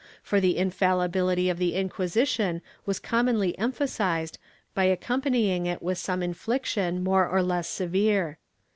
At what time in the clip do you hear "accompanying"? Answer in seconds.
4.85-5.67